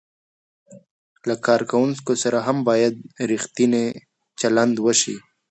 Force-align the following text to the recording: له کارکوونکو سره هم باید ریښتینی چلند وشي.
له 1.27 1.35
کارکوونکو 1.45 2.11
سره 2.23 2.37
هم 2.47 2.57
باید 2.69 2.93
ریښتینی 3.29 3.85
چلند 4.39 4.75
وشي. 4.85 5.15